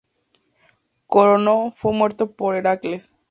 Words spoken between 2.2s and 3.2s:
por Heracles.